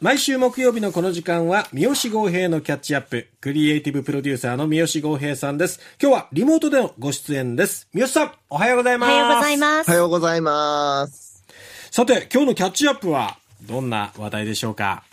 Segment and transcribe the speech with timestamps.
[0.00, 5.78] 毎週木曜日のこの時間は、三好豪平のキャッチアップ、クリエイティブプロデューサーの三好豪平さんです。
[6.00, 7.86] 今日はリモートでのご出演です。
[7.92, 9.10] 三好さん、おはようございます。
[9.10, 9.88] おはようございます。
[9.88, 11.44] おはようございます。
[11.90, 15.04] さて、今日のキャッチアップは、どんな話題でしょうか？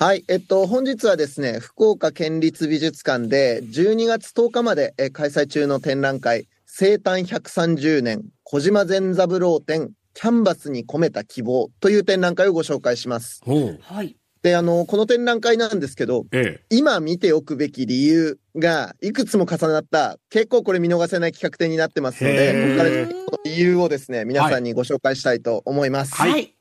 [0.00, 13.40] はい、えっと、本日はですね、福岡県立美術館で12月10日までえ開催中の展覧会、生誕130年小島善三郎展、キャンバスに込めた希望という展覧会をご紹介します。
[13.46, 14.16] はい。
[14.42, 26.14] で、あの、この展覧会なんですけど、え今見ておくべき理由がいくつも重なった、結構これ見逃せない企画展になってますのへで、ーここからちょっとこの理由をですね、皆さんにご紹介したいと思います。
[26.14, 26.54] はいはい。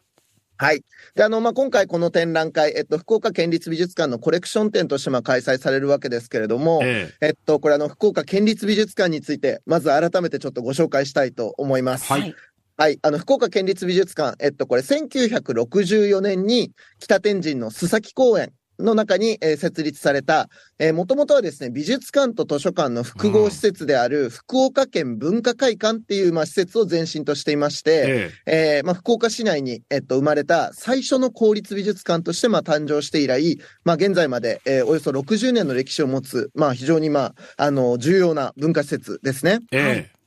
[0.58, 0.84] はい。
[1.16, 12.05] で、あの、まあ、今回この展覧会、えっと、福岡県立美術館のコレクション展としてまあ開催されるわけですけれども、ええっと、これあの、福岡県立美術館について、まず改めてちょっとご紹介したいと思います。
[12.05, 12.36] はい
[12.81, 12.98] はい。
[13.03, 20.49] あの、福岡県立美術館、えっと、これ1964年に北天神の須崎公園の中に、えー設立された、
[20.80, 39.59] えー、もともとはですね、美術館と図書館の複合施設である福岡県文化会館っていう、まあ、施設を前身としていまして、ええーまあ、福岡市内に、えっと、生まれた最初の公立美術館として、まあ、誕生して以来、まあ、現在まで、えーおよそ60年の歴史を持つ、まあ、非常に、まあ、あの、重要な文化施設ですね。
[39.72, 40.20] ええ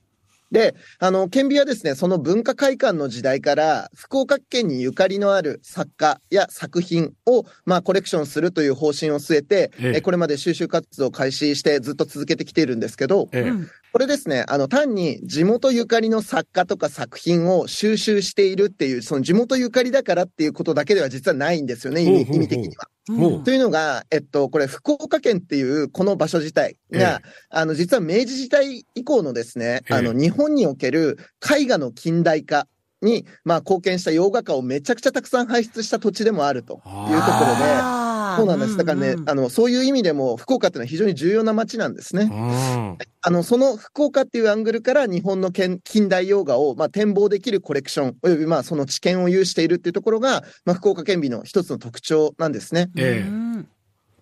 [0.54, 9.96] で、あの、県美はですね、その文化会館の時代から、福岡県にゆかりのある作家や作品を、まあ、コレクションするという方針を据えて、ええ。
[9.96, 13.42] えこれまで収集活動を開始してずっと続けてきているんですけど、ええ。
[13.48, 13.68] うん。
[13.92, 22.88] これですね、あの、単に地元ゆかりの作家とか作品を収集しているっていう、その地元ゆかりだからっていうことだけでは実はないんですよね、意味的には。
[23.08, 23.44] もう。
[23.44, 29.94] というのが、えっと、これ、福岡県っていうこの場所自体が、あの、実は明治時代以降のですね、ええ。
[29.94, 32.66] あの、日本における絵画の近代化
[33.02, 38.03] に、まあ、貢献した洋画家をめちゃくちゃたくさん輩出した土地でもあるというところで、
[38.36, 38.76] そうなんです。
[38.76, 42.28] だからね、うんうんあの、そういう意味でも、福岡っていうのは非常に重要な街なんですね。
[42.30, 42.98] うん。
[43.22, 52.90] あの、その福岡っていうアングルから日本の近近代洋画を、まあ、展望できるコレクション、およびまあ、その知見を有しているっていうところが、まあ、福岡県美の一つの特徴なんですね。
[52.96, 53.68] ええうん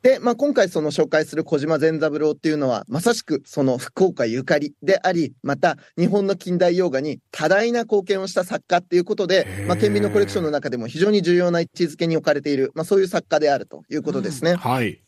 [0.02, 14.56] で、まあ、今回その紹介する小島善三郎っていうのは、まさしくその福岡ゆかりであり、また日本の近代洋画に多大な貢献をした作家っていうことへでー、まあ、県民のコレクションの中でも非常に重要な位置づけに置かれている、まあ、そういう作家であるということですね。
[14.56, 15.00] はい。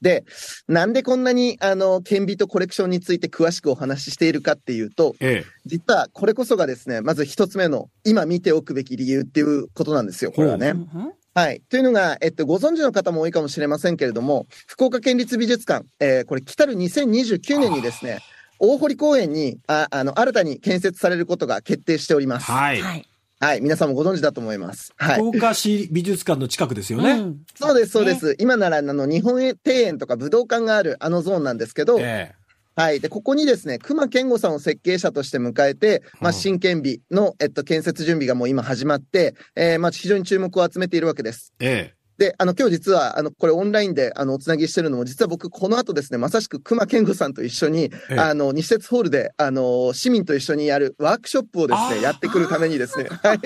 [0.00, 0.24] で、
[0.66, 10.70] なんでこんなに、あの、県美とコレクションについて詳しくお話ししているかっていうと、ええ実はこれこそがですね、まず一つ目の今見ておくべき理由っていうことなんですよ、これはね。
[10.70, 11.62] うんはい。
[11.70, 18.20] というのが、えっと、ご存知の方も多いかもしれませんけれども、福岡県立美術館、えーこれ、来たる2029年にですね、
[18.58, 22.50] 大堀公園に、あ、あの、新たに建設されることが決定しております。
[22.50, 22.82] はい。
[22.82, 23.08] はい。
[23.40, 23.60] はい。
[23.60, 24.92] 皆さんもご存知だと思います。
[24.96, 25.14] はい。
[25.16, 27.12] 福岡市美術館の近くですよね。
[27.12, 28.36] うんそうです、そうです。
[28.38, 32.34] 今なら、あの、日本庭園とか武道館があるあのゾーンなんですけど、え
[32.74, 33.00] はい。
[33.00, 41.52] で、ここにですね、熊健吾さんを設計者として迎えて、まあ、うん新建美の、えっと、建設準備がもう今始まって、えーまあ、非常に注目を集めているわけです。
[41.60, 53.40] ええで、あの、今日実は、あの、これオンラインで、あの、おつなぎしてるのも、実は僕、この後ですね、まさしく熊健吾さんと一緒に、ええあの、西鉄ホールで、あの、市民と一緒にやるワークショップをですね、やってくるためにですね、はい。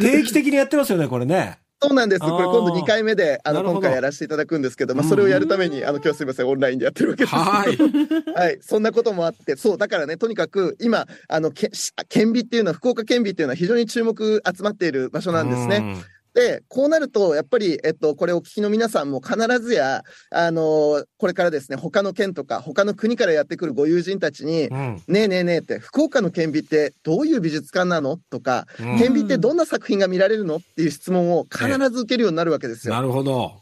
[0.00, 1.63] 定期的にやってますよね、これね。
[1.82, 2.20] そうなんです。
[2.20, 7.34] これ今度2回目で、あの、今回やらせていただくんですけど、まあ、それをやるために、あの、今日すいません、オンラインでやってるわけです。
[7.34, 7.76] はい。
[8.34, 8.58] はい。
[8.62, 11.70] そんなこともあって、そう、だからね、とにかく、今、あの、け
[12.08, 15.96] 県美っていうのは、福岡県美っていうのは非常に注目集まっている場所なんですね。
[16.34, 16.42] ね。
[16.42, 25.02] で、こうなると、やっぱり、えっと、これをお聞きの皆さんも必ずや、あのこれからですね、他の県とか、他の国からやってくるご友人たちに、うん。
[25.08, 28.18] ねえねえねえって、福岡の県美ってどういう美術館なの？
[28.30, 30.56] とか、うん県美ってどんな作品が見られるの？
[30.56, 32.94] っていう質問を必ず受けるようになるわけですよ。
[32.94, 33.60] なるほど。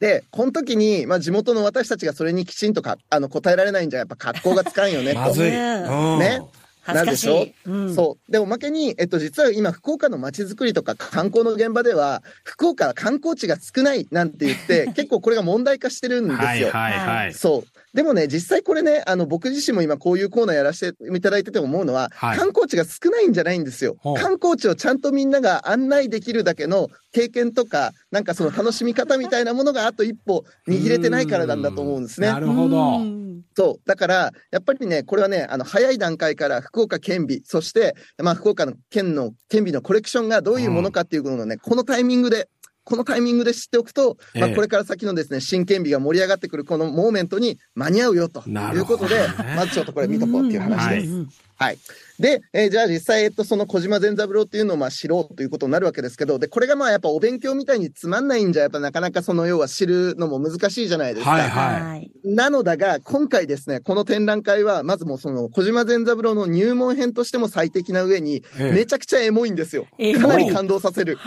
[0.00, 5.20] で、この時に、まあ、地元の私たちがそれにきちんとか、あの、答えられないんじゃ、やっぱ格好がつかんよね、と。
[5.20, 5.50] まずい。
[5.50, 6.42] ね
[6.86, 7.26] うんね恥ずかしい。
[7.26, 8.32] なんでうんそう。
[8.32, 16.42] で、おまけに、えっと、実は今、福岡の街づくりとか観光の現場では、福岡は観光地が少ないなんて言って、 結構これが問題化してるんですよ。
[16.42, 17.34] はいはいはい。
[17.34, 17.73] そう。
[17.94, 23.96] でもね、実際これね、あの、僕自身も今こういうコーナーやらせていただいてて思うのは、はい観光地が少ないんじゃないんですよ。
[24.16, 32.40] 観光地をちゃんとみんなが案内できるだけの経験とか、なんかその楽しみ方みたいなものがあと一歩握れてないからなんだと思うんですねな。
[32.40, 32.98] るほど。
[32.98, 33.24] うん
[33.56, 33.88] そう。
[33.88, 42.48] だから、やっぱりね、これはね、あの、早い段階から福岡県美、そして、まあ、福岡の県の、県美のコレクションがどういうものかっていうのをね、このタイミングで、
[42.84, 49.26] このタイミングで知っておくと、まあ、ええこれから先のですね、新県美が盛り上がってくるこのモーメントに間に合うよとないうことで、ね。
[49.56, 51.26] まずちょっとこれ見とこうっていう話です。
[51.56, 51.78] はいはい。
[52.18, 61.30] で、えーじゃあ実際、えっと、その小島善三郎っていうのをまあ知ろうということになるわけですけど、で、これがまあやっぱお勉強みたいにつまんないんじゃ、やっぱなかなかその要は知るのも難しいじゃないですか。
[61.30, 62.34] はいはいい。
[62.34, 69.86] なのだが、今回ですね、この展覧会は、まずもうその小島善三郎の入門編としても最適な上に、ええめちゃくちゃエモいんですよ。
[69.98, 71.18] エモいかなり感動させる。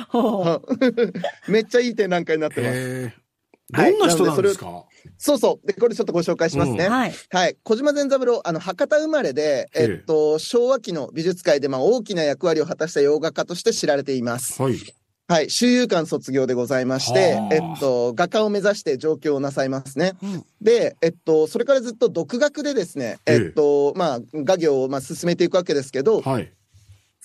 [1.48, 3.27] めっちゃいい展覧会になってます。
[3.72, 4.86] どんな人なんですか、
[5.18, 5.68] そうそう。
[5.68, 6.88] で、これちょっとご紹介しますね。
[6.88, 7.14] はい。
[7.30, 7.58] はい。
[7.64, 14.62] 小島善三郎、あの、博多生まれで、えええっと、昭和期の美術界で、まあ、大きな役割を果たした洋画家として知られています。
[14.62, 14.76] はい。
[15.30, 15.50] はい。
[15.50, 20.14] 周遊館卒業でございましてはあ、えっと、画家を目指して上京をなさいますね。
[20.24, 26.52] うんで、えっと、それからずっと独学でですね、えええっと、まあ、画業をまあ進めていくわけですけど、はい。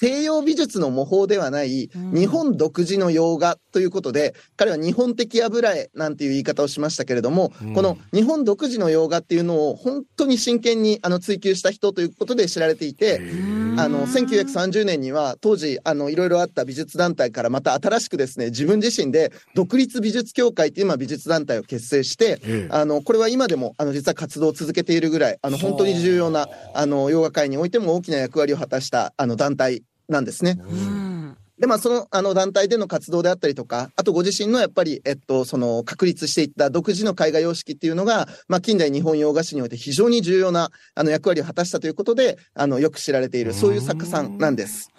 [0.03, 2.13] 西洋美術の模倣ではないうん。
[2.13, 7.75] 日本独自の洋画ということで、彼は日本的油絵なんていう言い方をしましたけれども、うん。
[7.75, 13.81] この日本独自の洋画っていうのを本当に真剣にあの追求した人ということで知られていへて、ー。
[13.81, 22.69] あの、1930年には当時、あの、いろいろあった美術団体からまた新しくですね、自分自身で独立美術協会っていうまあ美術団体を結成して、ええ。
[22.71, 30.59] あの、これは今でも、あの、実は活動を続けているぐらい、あの、本当に重要な、あの、洋画界においても大きな役割を果たした、あの、団体なんですね。
[30.61, 31.37] うん。
[31.59, 44.91] で、まあ、その、あの、団体での活動であったりとか、あとご自身のやっぱり、えっと、その、確立していった独自の絵画様式っていうのが、まあ、近代日本洋画史において非常に重要な、あの、役割を果たしたということで、あの、よく知られている、そういう作家さんなんです。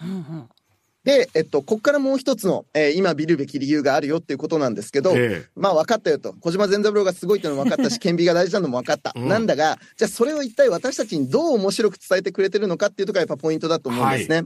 [1.03, 6.33] で、えっと、ここからもう一つの、えー今見るべき理由があるよっていうことなんですけど、えまあ分かったよと。
[6.39, 9.11] 小島善三郎がすごいっていうのも分かったし、 顕微が大事なのも分かった。
[9.13, 14.45] うんなんだが、じゃあそれを一体私たちにどう面白く伝えてくれてるのかっていうところがやっぱポイントだと思うんですね。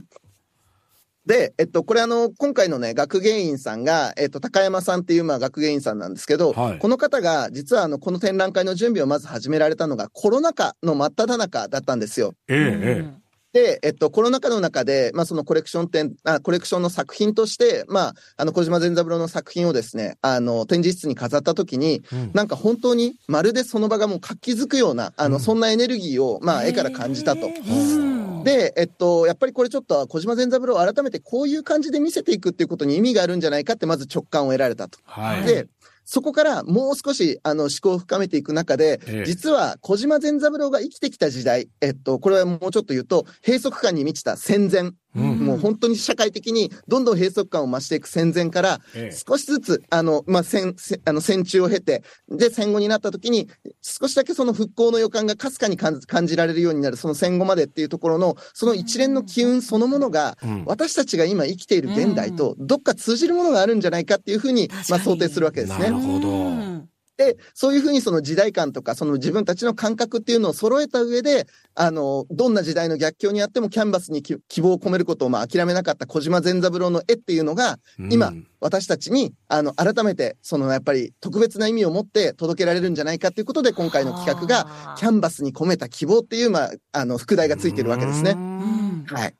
[1.28, 6.78] で、えっと、これあの、今回のね、学芸員さんが、えっと、高山さんっていう、まあ、学芸員さんなんですけど、はい。
[6.78, 12.32] この方が、実はあの、この展覧会の準備をまず始められたのが、コロナ禍の真っ只中だったんですよ。
[12.48, 22.30] えええで、えっと、コロナ禍の中で、まあ、そのコレクション展、あコレクションの作品として、まあ、あの、小島善三郎の作品をですね、あの、展示室に飾った時に、えうん。
[22.32, 25.42] なんか本当にまるでその場がもう活気づくような、あの、うん。
[25.42, 27.46] そんなエネルギーを、まあ、絵から感じたと。
[27.46, 28.17] うん
[28.48, 34.98] で、えっと、やっぱりこれちょっと小島善三郎を改めてこういう感じで見せていくっていうことに意味があるんじゃないかってまず直感を得られたと。
[35.04, 35.44] はい。
[35.44, 35.66] で、
[36.10, 45.38] そこからもう少しあの思考を深めていく中で、ええ実は小島善三郎が生きてきた時代、えっと、これはもうちょっと言うと、閉塞感に満ちた戦前、うん。
[45.38, 49.16] もう本当に社会的にどんどん閉塞感を増していく戦前から、ええ。
[49.16, 53.48] 少しずつ、あの、まあ、戦、戦あの、戦中を経て、で、戦後になった時に、
[53.80, 60.64] 少しだけその復興の予感がかすかに感じ感じられるようになる、その戦後までっていうところの、その一連の機運そのものが、うん。
[60.66, 65.78] 私たちが今生きている現代と、どっか通じるものがあるんじゃないかっていうふうに、まあ、想定するわけですね。
[65.78, 65.94] なる。
[65.94, 66.28] ほど。
[66.28, 66.77] うん
[67.18, 77.80] で、そういうふうにその時代感とか、その自分たちの感覚っていうのを揃えた上で、あの、どんな時代の逆境にあってもキャンバスにき希望を込めることをまあ諦めなかった小島善三郎の絵っていうのが、
[78.10, 88.32] 今うん私たちに、あの、改めて、そのやっぱり特別な意味を持って届けられるんじゃないかということで、今回の企画が、キャンバスに込めた希望っていう、まあ、あの、副題がついてるわけですね。
[88.32, 89.34] うんはい。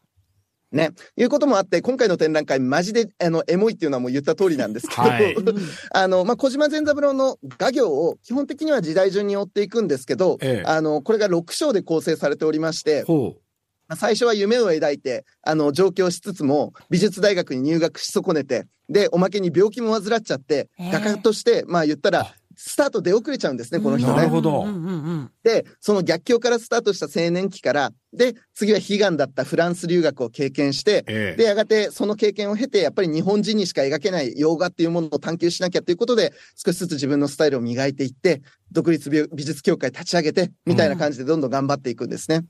[0.73, 0.91] ね。
[1.17, 5.37] いうこともあって、今回の展覧会、マジで、あの、エモいっていうのはもう言った通りなんですけど、はい。
[5.93, 10.69] あの、まあ、小島善三郎の画業を基本的には時代順に追っていくんですけど、ええ。
[10.69, 13.37] あの、これが6章で構成されておりまして、ほ
[13.89, 20.91] まあ最初は夢を抱いて、あの、上京しつつも、美術大学に入学し損ねて、で、おまけに病気も患っちゃって、ええ。
[20.93, 24.17] 画家として、まあ言ったらあ、スタート出遅れちゃうんですね、この人ね。
[24.17, 42.45] なるほどうんうんうんで、その逆境からスタートした青年期から、で、次は悲願だったフランス留学を経験してう。、ええで、やがてその経験を経て、やっぱり日本人にしか描けない洋画っていうものを探求しなきゃということで、少しずつ自分のスタイルを磨いていって、独立美美術協会立ち上げて、みたいな感じでどんどん頑張っていくんですね。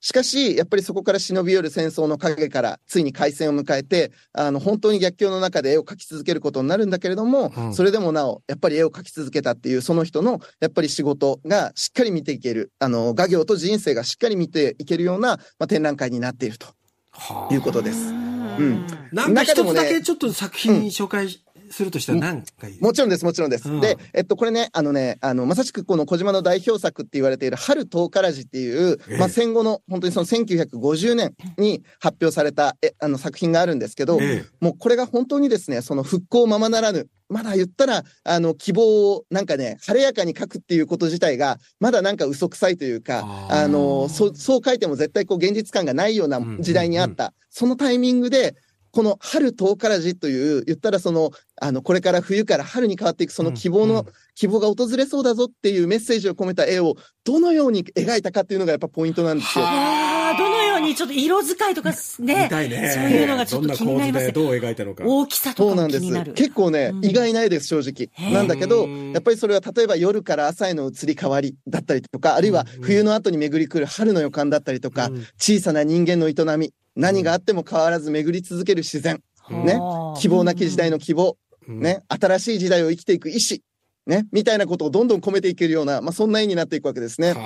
[0.00, 7.74] しかし、やっぱりそこから忍び寄る戦争の陰から、ついに開戦を迎えて、あの、本当に逆境の中で絵を描き続けることになるんだけれども、うん。
[7.74, 16.68] それでもなお、やっぱり絵を描き続けたっていう、その人の、やっぱり仕事がしっかり見ていける、あの、画業と人生がしっかり見ていけるような、まあ、展覧会になっていると
[17.10, 17.54] はあ。
[17.54, 17.98] いうことです。
[17.98, 18.86] うん。
[19.12, 21.28] なんか一つだけちょっと作品紹介
[21.70, 22.42] するとしたら何
[22.80, 23.68] もちろんです、もちろんです。
[23.70, 23.80] うん。
[23.80, 29.18] で、えっと、これね、あのね、あの、まさしくこの小島の代表作って言われている春遠からじっていう、ええ。
[29.18, 48.56] まあ戦後の、本当にその1950年に発表された、え、あの作品があるんですけど、えもうこれが本当にですね、その復興ままならぬ、まだ言ったら、あの、希望をなんかね、晴れやかに書くっていうこと自体が、まだなんか嘘くさいというか、あの、そそう書いても絶対こう現実感がないような時代にあった、そのタイミングで、
[48.98, 59.64] この春遠からじという、言ったらその、あの、これから冬から春に変わっていくその希望の、うんうん希望が訪れそうだぞっていうメッセージを込めた絵をどのように描いたかっていうのがやっぱポイントなんですよ。
[59.66, 62.92] ああ、どのよにちょっと色使いとかね、ね。
[62.94, 64.32] そういうのがちょっと気になりますね。
[64.32, 65.04] どう描いたのか。
[65.06, 66.32] 大きさとかそうなんですも気になる。。
[66.34, 68.32] 結構ね、うん意外ないです、正直。
[68.32, 81.36] なんだけどうん、やっぱりそれは例えば夜から朝への移り変わりだったりとか、あるいはうん冬の後に巡り来る春の予感だったりとか、うん小さな人間の営み、何があっても変わらず巡り続ける自然、ねはあ希望なき時代の希望、
[81.68, 83.62] うんね、新しい時代を生きていく意志、
[84.08, 87.34] ね、みたいなことをどんどん込めていけるような、まあ、そんな絵になっていくわけですね。
[87.34, 87.40] は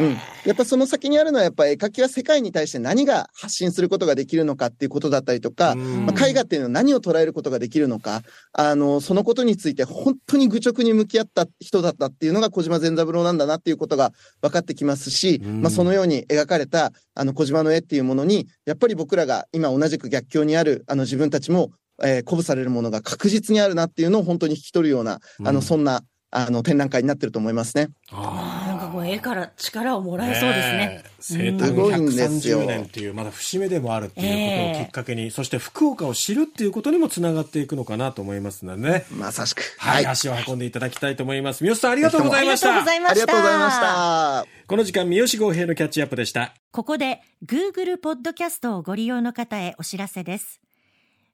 [0.00, 0.16] うん。
[0.44, 8.22] やっぱその先にあるのは、やっぱ絵描きは世界に対して何が発信することができるのかっていうことだったりとあか、うんまあ、絵画っていうのは何を捉えることができるのか、
[8.52, 21.70] あの、そのことについて本当に愚直に向き合った人だったっていうのが小島善三郎なんだなっていうことが分かってきますし、うんまあ、そのように描かれた、あの、小島の絵っていうものに、やっぱり僕らが今同じく逆境にある、あの、自分たちも、
[22.04, 27.88] えー鼓舞されるものが確実にあるなっていうのを本当に引き取るような、あうんの、そんな、あの、展覧会になってると思いますね。
[28.12, 31.02] あなんかこう絵から力をもらえそうですね。
[31.04, 39.06] え生誕すごいんですよ130年っていう、まだ節目でもあるっていうことをきっかけに、そして福岡を知るっていうことにもつながっていくのかなと思いますのでね。
[39.10, 39.62] まさしく。
[39.78, 41.64] はい、足を運んでいただきたいと思います。
[41.64, 42.28] 三好さんありがとうご。
[42.28, 42.76] ざいました。
[42.76, 42.84] あり
[43.20, 44.46] がとうございました。
[44.66, 46.54] この時間、三好豪平のキャッチアップでした。
[46.72, 50.60] ここで Google ポッドキャストをご利用の方へお知らせです。